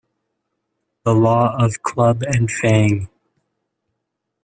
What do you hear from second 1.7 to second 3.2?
Club and Fang